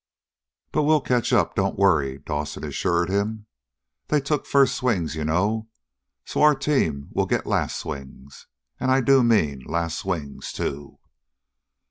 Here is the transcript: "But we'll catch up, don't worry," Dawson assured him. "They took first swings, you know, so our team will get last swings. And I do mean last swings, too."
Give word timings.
"But 0.71 0.81
we'll 0.81 1.01
catch 1.01 1.31
up, 1.31 1.53
don't 1.53 1.77
worry," 1.77 2.17
Dawson 2.17 2.63
assured 2.63 3.07
him. 3.07 3.45
"They 4.07 4.19
took 4.19 4.47
first 4.47 4.73
swings, 4.73 5.15
you 5.15 5.23
know, 5.23 5.69
so 6.25 6.41
our 6.41 6.55
team 6.55 7.09
will 7.11 7.27
get 7.27 7.45
last 7.45 7.75
swings. 7.77 8.47
And 8.79 8.89
I 8.89 9.01
do 9.01 9.23
mean 9.23 9.59
last 9.63 9.99
swings, 9.99 10.51
too." 10.53 10.97